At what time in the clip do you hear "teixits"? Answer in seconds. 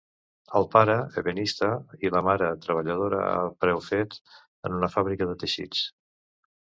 5.45-5.85